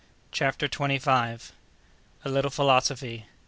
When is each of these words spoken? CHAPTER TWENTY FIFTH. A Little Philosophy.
CHAPTER 0.31 0.67
TWENTY 0.67 0.97
FIFTH. 0.97 1.53
A 2.25 2.29
Little 2.29 2.49
Philosophy. 2.49 3.27